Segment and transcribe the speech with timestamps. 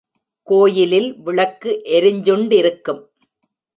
[0.47, 3.01] கோயிலில் விளக்கு எரிஞ்சுண்டிருக்கும்.